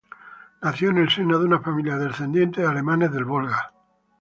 [0.63, 3.71] Nació en el seno de una familia descendiente de alemanes del Volga.